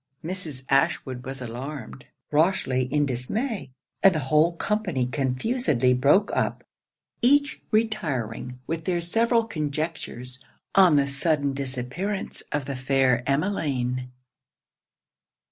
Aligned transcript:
Mrs. 0.25 0.65
Ashwood 0.67 1.23
was 1.23 1.43
alarmed 1.43 2.07
Rochely 2.31 2.91
in 2.91 3.05
dismay 3.05 3.69
and 4.01 4.15
the 4.15 4.29
whole 4.33 4.53
company 4.55 5.05
confusedly 5.05 5.93
broke 5.93 6.31
up; 6.35 6.63
each 7.21 7.61
retiring 7.69 8.57
with 8.65 8.85
their 8.85 8.99
several 8.99 9.43
conjectures 9.45 10.39
on 10.73 10.95
the 10.95 11.05
sudden 11.05 11.53
disappearance 11.53 12.41
of 12.51 12.65
the 12.65 12.75
fair 12.75 13.21
Emmeline. 13.29 14.09